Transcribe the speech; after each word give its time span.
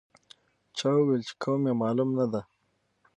چا 0.77 0.89
وویل 0.97 1.21
چې 1.27 1.33
قوم 1.41 1.61
یې 1.69 1.73
معلوم 1.81 2.09
نه 2.19 2.25
دی. 2.31 2.41